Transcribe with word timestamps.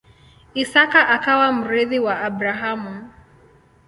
Isaka 0.63 0.99
akawa 1.15 1.47
mrithi 1.57 1.97
wa 2.05 2.15
Abrahamu. 2.27 2.93